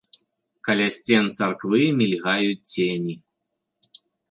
Каля 0.67 0.87
сцен 0.95 1.25
царквы 1.41 1.81
мільгаюць 1.99 2.67
цені. 2.73 3.15